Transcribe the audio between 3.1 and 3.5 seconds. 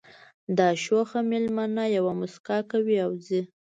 ځي